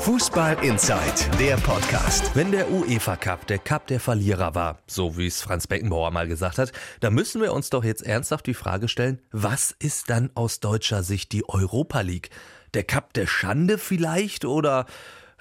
Fußball 0.00 0.64
Inside, 0.64 1.36
der 1.40 1.56
Podcast. 1.56 2.30
Wenn 2.36 2.52
der 2.52 2.70
UEFA 2.70 3.16
Cup 3.16 3.48
der 3.48 3.58
Cup 3.58 3.88
der 3.88 3.98
Verlierer 3.98 4.54
war, 4.54 4.78
so 4.86 5.18
wie 5.18 5.26
es 5.26 5.42
Franz 5.42 5.66
Beckenbauer 5.66 6.12
mal 6.12 6.28
gesagt 6.28 6.58
hat, 6.58 6.70
dann 7.00 7.14
müssen 7.14 7.42
wir 7.42 7.52
uns 7.52 7.68
doch 7.70 7.82
jetzt 7.82 8.06
ernsthaft 8.06 8.46
die 8.46 8.54
Frage 8.54 8.86
stellen, 8.86 9.20
was 9.32 9.74
ist 9.80 10.08
dann 10.08 10.30
aus 10.34 10.60
deutscher 10.60 11.02
Sicht 11.02 11.32
die 11.32 11.48
Europa 11.48 12.00
League? 12.02 12.30
Der 12.74 12.84
Cup 12.84 13.12
der 13.14 13.26
Schande 13.26 13.76
vielleicht 13.76 14.44
oder 14.44 14.86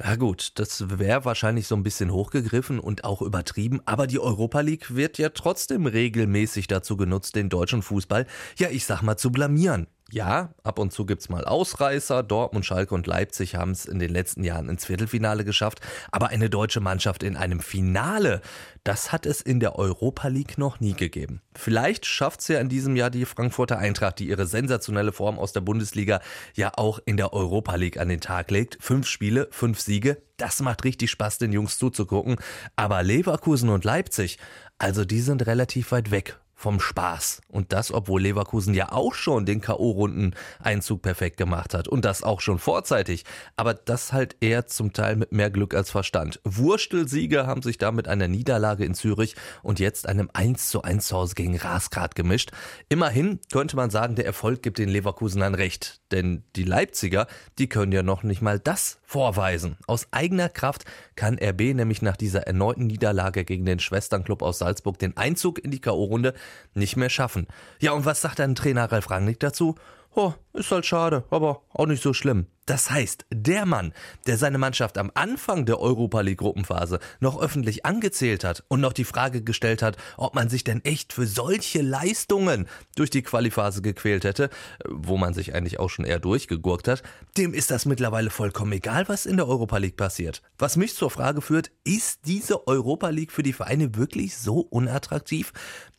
ja 0.03 0.15
gut, 0.15 0.53
das 0.55 0.99
wäre 0.99 1.23
wahrscheinlich 1.23 1.67
so 1.67 1.75
ein 1.75 1.83
bisschen 1.83 2.11
hochgegriffen 2.11 2.79
und 2.79 3.03
auch 3.03 3.21
übertrieben, 3.21 3.81
aber 3.85 4.07
die 4.07 4.19
Europa 4.19 4.61
League 4.61 4.95
wird 4.95 5.19
ja 5.19 5.29
trotzdem 5.29 5.85
regelmäßig 5.85 6.67
dazu 6.67 6.97
genutzt, 6.97 7.35
den 7.35 7.49
deutschen 7.49 7.83
Fußball, 7.83 8.25
ja 8.57 8.69
ich 8.69 8.85
sag 8.85 9.03
mal, 9.03 9.17
zu 9.17 9.31
blamieren. 9.31 9.87
Ja, 10.09 10.53
ab 10.63 10.79
und 10.79 10.93
zu 10.93 11.05
gibt's 11.05 11.27
mal 11.27 11.43
Ausreißer. 11.43 12.23
Dortmund, 12.23 12.65
Schalke 12.65 12.95
und 12.95 13.07
Leipzig 13.07 13.55
haben 13.55 13.71
es 13.71 13.85
in 13.85 13.99
den 13.99 14.09
letzten 14.09 14.43
Jahren 14.45 14.69
ins 14.69 14.85
Viertelfinale 14.85 15.43
geschafft. 15.43 15.81
Aber 16.11 16.29
eine 16.29 16.49
deutsche 16.49 16.79
Mannschaft 16.79 17.23
in 17.23 17.35
einem 17.35 17.59
Finale, 17.59 18.41
das 18.85 19.11
hat 19.11 19.25
es 19.25 19.41
in 19.41 19.59
der 19.59 19.77
Europa 19.77 20.29
League 20.29 20.57
noch 20.57 20.79
nie 20.79 20.93
gegeben. 20.93 21.41
Vielleicht 21.53 22.05
schafft's 22.05 22.47
ja 22.47 22.61
in 22.61 22.69
diesem 22.69 22.95
Jahr 22.95 23.09
die 23.09 23.25
Frankfurter 23.25 23.79
Eintracht, 23.79 24.19
die 24.19 24.29
ihre 24.29 24.47
sensationelle 24.47 25.11
Form 25.11 25.37
aus 25.37 25.51
der 25.51 25.61
Bundesliga 25.61 26.21
ja 26.55 26.71
auch 26.77 26.99
in 27.03 27.17
der 27.17 27.33
Europa 27.33 27.75
League 27.75 27.99
an 27.99 28.07
den 28.07 28.21
Tag 28.21 28.49
legt. 28.49 28.77
Fünf 28.79 29.07
Spiele, 29.07 29.49
fünf 29.51 29.81
Siege. 29.81 30.21
Das 30.37 30.61
macht 30.61 30.85
richtig 30.85 31.11
Spaß, 31.11 31.37
den 31.39 31.51
Jungs 31.51 31.77
zuzugucken. 31.77 32.37
Aber 32.77 33.03
Leverkusen 33.03 33.69
und 33.69 33.83
Leipzig, 33.83 34.37
also 34.77 35.03
die 35.03 35.19
sind 35.19 35.45
relativ 35.47 35.91
weit 35.91 36.11
weg 36.11 36.39
vom 36.57 36.79
Spaß. 36.79 37.41
Und 37.47 37.71
das, 37.71 37.93
obwohl 37.93 38.23
Leverkusen 38.23 38.73
ja 38.73 38.91
auch 38.91 39.13
schon 39.13 39.45
den 39.45 39.61
K.O.-Runden-Einzug 39.61 41.03
perfekt 41.03 41.37
gemacht 41.37 41.75
hat. 41.75 41.87
Und 41.87 42.03
das 42.03 42.23
auch 42.23 42.41
schon 42.41 42.57
vorzeitig. 42.57 43.25
Aber 43.55 43.75
das 43.75 44.11
halt 44.11 44.35
eher 44.41 44.65
zum 44.65 44.91
Teil 44.91 45.17
mit 45.17 45.31
mehr 45.31 45.51
Glück 45.51 45.75
als 45.75 45.91
Verstand. 45.91 46.41
Wurstelsiege 46.43 47.45
haben 47.45 47.61
sich 47.61 47.77
da 47.77 47.91
mit 47.91 48.07
einer 48.07 48.27
Niederlage 48.27 48.85
in 48.85 48.95
Zürich 48.95 49.35
und 49.61 49.79
jetzt 49.79 50.09
einem 50.09 50.31
1 50.33 50.69
zu 50.69 50.81
1 50.81 51.07
zu 51.07 51.15
Hause 51.15 51.35
gegen 51.35 51.55
Rasgrad 51.55 52.15
gemischt. 52.15 52.51
Immerhin 52.89 53.39
könnte 53.51 53.75
man 53.75 53.91
sagen, 53.91 54.15
der 54.15 54.25
Erfolg 54.25 54.63
gibt 54.63 54.79
den 54.79 54.89
Leverkusenern 54.89 55.53
recht. 55.53 56.01
Denn 56.11 56.43
die 56.55 56.63
Leipziger, 56.63 57.27
die 57.59 57.69
können 57.69 57.91
ja 57.91 58.01
noch 58.01 58.23
nicht 58.23 58.41
mal 58.41 58.57
das 58.57 58.97
vorweisen. 59.03 59.77
Aus 59.85 60.07
eigener 60.09 60.49
Kraft 60.49 60.85
kann 61.15 61.37
RB 61.37 61.75
nämlich 61.75 62.01
nach 62.01 62.17
dieser 62.17 62.47
erneuten 62.47 62.87
Niederlage 62.87 63.45
gegen 63.45 63.65
den 63.65 63.79
Schwesternclub 63.79 64.41
aus 64.41 64.57
Salzburg 64.57 64.97
den 64.97 65.15
Einzug 65.17 65.59
in 65.59 65.69
die 65.69 65.81
K.O.-Runde 65.81 66.33
nicht 66.73 66.97
mehr 66.97 67.09
schaffen. 67.09 67.47
Ja, 67.79 67.91
und 67.91 68.05
was 68.05 68.21
sagt 68.21 68.39
dann 68.39 68.55
Trainer 68.55 68.91
Ralf 68.91 69.09
Rangnick 69.09 69.39
dazu? 69.39 69.75
Oh, 70.19 70.33
ist 70.53 70.71
halt 70.71 70.87
schade, 70.87 71.25
aber 71.29 71.61
auch 71.69 71.85
nicht 71.85 72.01
so 72.01 72.11
schlimm. 72.11 72.47
Das 72.65 72.89
heißt, 72.89 73.27
der 73.31 73.67
Mann, 73.67 73.93
der 74.25 74.39
seine 74.39 74.57
Mannschaft 74.57 74.97
am 74.97 75.11
Anfang 75.13 75.67
der 75.67 75.79
Europa 75.79 76.21
League 76.21 76.39
Gruppenphase 76.39 76.97
noch 77.19 77.39
öffentlich 77.39 77.85
angezählt 77.85 78.43
hat 78.43 78.63
und 78.67 78.81
noch 78.81 78.93
die 78.93 79.03
Frage 79.03 79.43
gestellt 79.43 79.83
hat, 79.83 79.95
ob 80.17 80.33
man 80.33 80.49
sich 80.49 80.63
denn 80.63 80.83
echt 80.83 81.13
für 81.13 81.27
solche 81.27 81.83
Leistungen 81.83 82.67
durch 82.95 83.11
die 83.11 83.21
Qualiphase 83.21 83.83
gequält 83.83 84.23
hätte, 84.23 84.49
wo 84.89 85.17
man 85.17 85.35
sich 85.35 85.53
eigentlich 85.53 85.79
auch 85.79 85.91
schon 85.91 86.03
eher 86.03 86.19
durchgegurkt 86.19 86.87
hat, 86.87 87.03
dem 87.37 87.53
ist 87.53 87.69
das 87.69 87.85
mittlerweile 87.85 88.31
vollkommen 88.31 88.71
egal, 88.71 89.07
was 89.07 89.27
in 89.27 89.37
der 89.37 89.47
Europa 89.47 89.77
League 89.77 89.97
passiert. 89.97 90.41
Was 90.57 90.77
mich 90.77 90.95
zur 90.95 91.11
Frage 91.11 91.41
führt, 91.41 91.69
ist 91.83 92.21
diese 92.25 92.67
Europa 92.67 93.09
League 93.09 93.31
für 93.31 93.43
die 93.43 93.53
Vereine 93.53 93.93
wirklich 93.93 94.35
so 94.35 94.61
unattraktiv? 94.61 95.53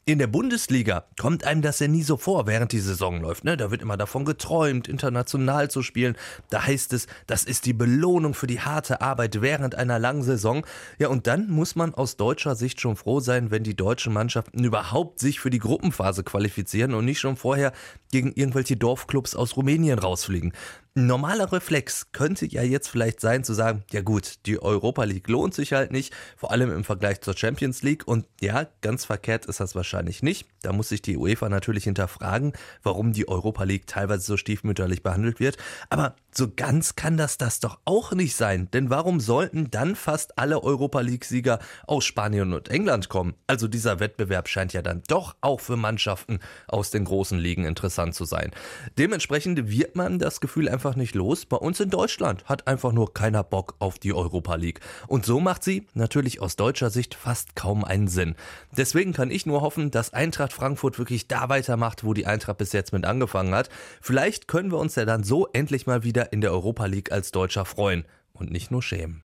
In 0.09 0.19
der 0.19 0.27
Bundesliga 0.27 1.05
kommt 1.21 1.45
einem 1.45 1.61
das 1.61 1.81
ja 1.81 1.87
nie 1.87 2.03
so 2.03 2.17
vor, 2.17 2.47
während 2.47 2.73
die 2.73 2.81
Saison 2.81 3.21
läuft. 3.21 3.45
Ne? 3.45 3.59
Da 3.59 3.71
wird 3.71 3.83
immer 3.83 3.99
davon 3.99 4.08
geträumt, 4.25 4.89
international 4.89 5.71
zu 5.71 5.83
spielen. 5.83 6.17
Da 6.51 6.67
heißt 6.67 6.93
es, 6.93 7.07
das 7.27 7.45
ist 7.45 7.67
die 7.67 7.73
Belohnung 7.73 8.35
für 8.35 8.47
die 8.47 8.61
harte 8.61 9.01
Arbeit 9.01 9.41
während 9.41 9.75
einer 9.75 9.99
langen 9.99 10.23
Saison. 10.23 10.67
Ja, 10.99 11.09
und 11.09 11.27
dann 11.27 11.49
muss 11.51 11.77
man 11.77 11.95
aus 11.95 12.17
deutscher 12.17 12.55
Sicht 12.55 12.81
schon 12.81 12.97
froh 12.97 13.21
sein, 13.21 13.51
wenn 13.51 13.63
die 13.63 13.77
deutschen 13.77 14.13
Mannschaften 14.13 14.65
überhaupt 14.65 15.21
sich 15.21 15.41
für 15.41 15.51
die 15.51 15.59
Gruppenphase 15.59 16.25
qualifizieren 16.25 16.95
und 16.95 17.05
nicht 17.05 17.21
schon 17.21 17.37
vorher 17.37 17.73
gegen 18.11 18.33
irgendwelche 18.33 18.77
Dorfclubs 18.77 19.35
aus 19.35 19.57
Rumänien 19.57 19.99
rausfliegen. 19.99 20.53
Normaler 20.95 21.53
Reflex 21.53 22.13
könnte 22.13 22.47
ja 22.47 22.63
jetzt 22.63 22.89
vielleicht 22.89 23.21
sein 23.21 23.45
zu 23.45 23.55
sagen, 23.55 23.85
ja 23.93 24.01
gut, 24.01 24.47
die 24.47 24.61
Europa 24.61 25.05
League 25.05 25.29
lohnt 25.29 25.55
sich 25.55 25.73
halt 25.73 25.93
nicht, 25.93 26.13
vor 26.37 26.51
allem 26.51 26.73
im 26.73 26.85
Vergleich 26.85 27.21
zur 27.21 27.37
Champions 27.37 27.83
League 27.83 28.07
und 28.07 28.27
ja, 28.41 28.67
ganz 28.81 29.05
verkehrt 29.05 29.47
ist 29.47 29.61
das 29.61 29.75
wahrscheinlich 29.75 30.23
nicht. 30.23 30.49
Da 30.63 30.73
muss 30.73 30.89
sich 30.89 31.03
die 31.03 31.17
UEFA 31.17 31.49
natürlich 31.49 31.85
hinterfragen, 31.85 32.53
warum 32.83 33.13
die 33.13 33.29
Europa 33.29 33.65
League 33.65 33.87
teilweise 33.87 34.25
so 34.25 34.37
stiefmütterlich 34.37 35.03
behandelt 35.03 35.39
wird, 35.39 35.57
aber 35.89 36.17
so 36.33 36.49
ganz 36.55 36.97
kann 36.97 37.17
das 37.17 37.39
das 37.39 37.61
doch 37.61 37.79
auch 37.85 38.13
nicht 38.13 38.35
sein, 38.35 38.71
denn 38.73 38.91
warum 38.91 39.21
sollten 39.21 39.71
dann 39.71 39.95
fast 39.95 40.39
alle 40.39 40.63
Europa 40.63 41.01
League 41.01 41.25
Sieger 41.25 41.59
aus 41.87 42.05
Spanien 42.05 42.53
und 42.53 42.69
England 42.69 43.09
kommen? 43.09 43.35
Also 43.47 43.69
dieser 43.69 44.01
Wettbewerb 44.01 44.49
scheint 44.49 44.73
ja 44.73 44.83
dann 44.83 45.03
doch 45.09 45.37
auch 45.41 45.61
für 45.61 45.77
Mannschaften 45.77 46.41
aus 46.67 46.91
den 46.91 47.05
großen 47.05 47.39
Ligen 47.39 47.65
interessant 47.65 48.15
zu 48.15 48.25
sein. 48.25 48.53
Dementsprechend 48.97 49.69
wird 49.69 49.97
man 49.97 50.19
das 50.19 50.41
Gefühl 50.41 50.69
einfach 50.69 50.78
einfach 50.79 50.95
nicht 50.95 51.17
los. 51.17 51.45
Bei 51.45 51.57
uns 51.57 51.81
in 51.81 51.91
Deutschland 51.91 52.45
hat 52.45 52.69
einfach 52.69 52.93
nur 52.93 53.13
keiner 53.13 53.43
Bock 53.43 53.75
auf 53.81 53.99
die 53.99 54.13
Europa 54.15 54.55
League. 54.55 54.79
Und 55.09 55.27
so 55.27 55.41
macht 55.41 55.65
sie 55.65 55.89
natürlich 55.95 56.41
aus 56.41 56.55
deutscher 56.55 56.89
Sicht 56.89 57.17
fast 57.17 57.57
kaum 57.57 57.85
einen 57.85 58.07
Sinn. 58.07 58.37
Deswegen 58.77 59.13
kann 59.13 59.33
ich 59.33 59.45
nur 59.45 59.61
hoffen, 59.61 59.91
dass 59.91 60.15
Eintracht 60.15 60.53
Frankfurt 60.53 60.97
wirklich 61.01 61.27
da 61.27 61.49
weitermacht, 61.49 62.05
wo 62.05 62.15
die 62.15 62.27
Eintracht 62.27 62.59
bis 62.59 62.73
jetzt 62.73 62.93
mit 62.93 63.05
angefangen 63.05 63.57
hat. 63.57 63.71
Vielleicht 64.01 64.47
können 64.47 64.71
wir 64.71 64.79
uns 64.79 64.95
ja 64.95 65.05
dann 65.05 65.25
so 65.25 65.49
endlich 65.53 65.89
mal 65.89 66.05
wieder 66.05 66.33
in 66.33 66.43
der 66.43 66.53
Europa 66.53 66.87
League 66.87 67.11
als 67.11 67.33
Deutscher 67.33 67.65
freuen 67.65 68.05
und 68.33 68.53
nicht 68.53 68.71
nur 68.71 68.81
schämen. 68.81 69.17